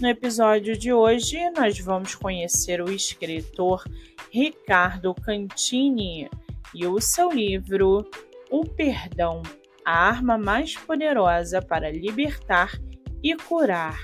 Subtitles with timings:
[0.00, 3.82] No episódio de hoje, nós vamos conhecer o escritor
[4.30, 6.30] Ricardo Cantini
[6.72, 8.08] e o seu livro
[8.48, 9.42] O Perdão,
[9.84, 12.80] a arma mais poderosa para libertar
[13.24, 13.98] e curar.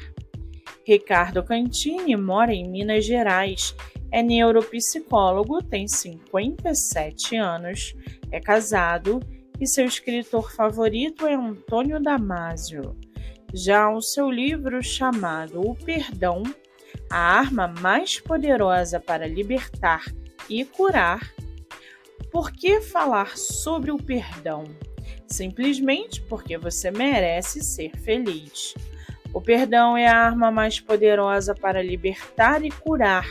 [0.85, 3.73] Ricardo Cantini mora em Minas Gerais,
[4.11, 7.95] é neuropsicólogo, tem 57 anos,
[8.33, 9.21] é casado
[9.61, 12.97] e seu escritor favorito é Antônio Damasio.
[13.57, 16.43] Já o seu livro chamado O Perdão,
[17.09, 20.05] a arma mais poderosa para libertar
[20.51, 21.33] e curar.
[22.33, 24.65] Por que falar sobre o perdão?
[25.29, 28.75] Simplesmente porque você merece ser feliz.
[29.33, 33.25] O perdão é a arma mais poderosa para libertar e curar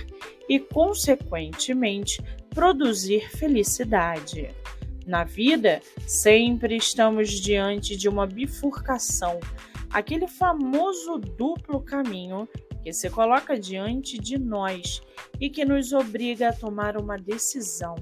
[0.48, 4.52] e, consequentemente, produzir felicidade.
[5.06, 9.38] Na vida, sempre estamos diante de uma bifurcação
[9.94, 12.50] aquele famoso duplo caminho
[12.84, 15.02] que se coloca diante de nós
[15.40, 17.96] e que nos obriga a tomar uma decisão.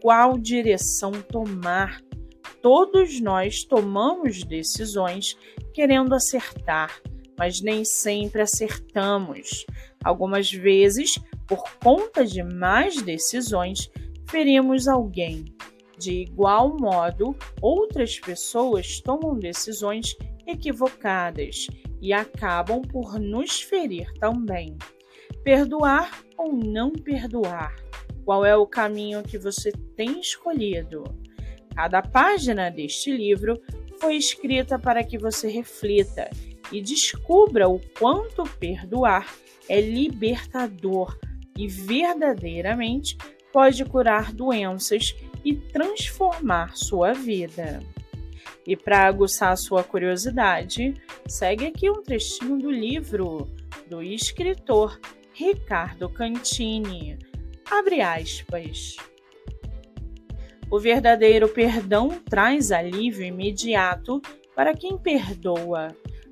[0.00, 2.00] Qual direção tomar?
[2.62, 5.36] Todos nós tomamos decisões
[5.74, 7.00] querendo acertar,
[7.38, 9.66] mas nem sempre acertamos.
[10.02, 13.90] Algumas vezes, por conta de más decisões,
[14.28, 15.44] ferimos alguém.
[15.98, 21.66] De igual modo, outras pessoas tomam decisões equivocadas
[22.00, 24.76] e acabam por nos ferir também.
[25.44, 27.74] Perdoar ou não perdoar?
[28.24, 31.04] Qual é o caminho que você tem escolhido?
[31.74, 33.60] Cada página deste livro
[34.00, 36.28] foi escrita para que você reflita
[36.70, 39.32] e descubra o quanto perdoar
[39.68, 41.18] é libertador
[41.56, 43.16] e verdadeiramente
[43.52, 45.14] pode curar doenças
[45.44, 47.80] e transformar sua vida.
[48.66, 50.94] E para aguçar a sua curiosidade,
[51.26, 53.48] segue aqui um trechinho do livro
[53.88, 55.00] do escritor
[55.32, 57.18] Ricardo Cantini.
[57.70, 58.96] Abre aspas.
[60.70, 64.22] O verdadeiro perdão traz alívio imediato
[64.54, 65.88] para quem perdoa,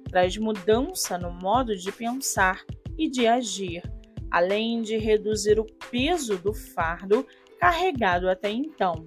[0.09, 2.65] traz mudança no modo de pensar
[2.97, 3.83] e de agir,
[4.31, 7.27] além de reduzir o peso do fardo
[7.59, 9.07] carregado até então.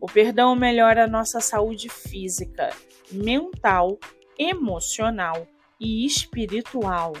[0.00, 2.70] O perdão melhora a nossa saúde física,
[3.10, 3.98] mental,
[4.38, 5.46] emocional
[5.80, 7.12] e espiritual.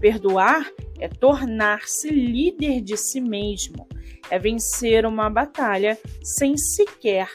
[0.00, 3.86] Perdoar é tornar-se líder de si mesmo,
[4.30, 7.30] é vencer uma batalha sem sequer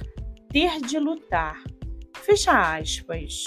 [0.49, 1.63] ter de lutar.
[2.13, 3.45] Fecha aspas.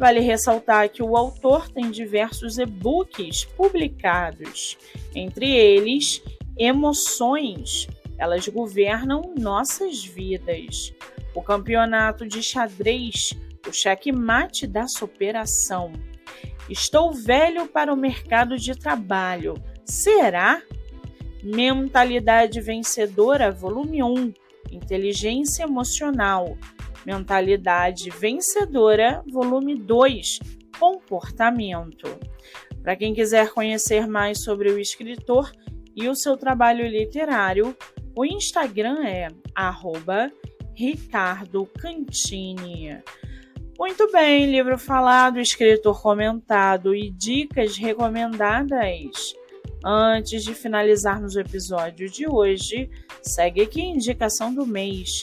[0.00, 4.76] Vale ressaltar que o autor tem diversos e-books publicados,
[5.14, 6.20] entre eles
[6.62, 7.88] Emoções,
[8.18, 10.92] elas governam nossas vidas.
[11.34, 13.32] O campeonato de xadrez,
[13.66, 15.90] o checkmate da superação.
[16.68, 19.54] Estou velho para o mercado de trabalho.
[19.86, 20.60] Será?
[21.42, 24.34] Mentalidade Vencedora, volume 1.
[24.70, 26.58] Inteligência emocional.
[27.06, 30.40] Mentalidade Vencedora, volume 2
[30.78, 32.06] Comportamento.
[32.82, 35.50] Para quem quiser conhecer mais sobre o escritor
[35.94, 37.76] e o seu trabalho literário,
[38.16, 39.28] o Instagram é
[40.74, 42.98] @ricardo_cantini.
[43.78, 49.34] Muito bem, livro falado, escritor comentado e dicas recomendadas.
[49.84, 52.90] Antes de finalizarmos o episódio de hoje,
[53.22, 55.22] segue aqui a indicação do mês.